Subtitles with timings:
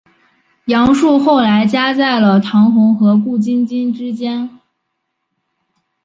[0.65, 4.49] 杨树后来夹在了唐红和顾菁菁之间。